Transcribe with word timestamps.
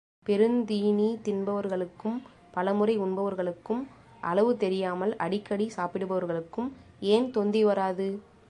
பெருந்தீனி 0.25 1.19
தின்பவர்களுக்கும், 1.23 2.17
பலமுறை 2.51 2.99
உண்பவர்களுக்கும், 2.99 3.83
அளவு 4.21 4.57
தெரியாமல் 4.57 5.15
அடிக்கடி 5.15 5.71
சாப்பிடுபவர்களுக்கும் 5.75 6.69
ஏன் 6.99 7.31
தொந்தி 7.31 7.63
வராது? 7.63 8.07